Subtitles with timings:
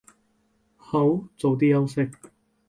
[0.77, 2.09] 好，早啲休息